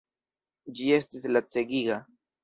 Ĝi 0.79 0.87
estis 0.95 1.27
lacegiga! 1.33 1.99